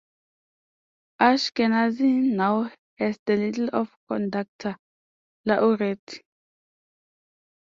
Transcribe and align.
Ashkenazy 1.19 2.09
now 2.35 2.71
has 2.97 3.19
the 3.27 3.37
title 3.37 3.69
of 3.71 3.95
conductor 4.07 4.75
laureate. 5.45 6.23